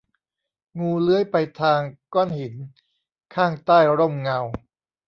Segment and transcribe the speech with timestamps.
[0.79, 1.79] งูเลื้อยไปทาง
[2.13, 2.53] ก้อนหิน
[3.35, 4.39] ข้างใต้ร่มเงา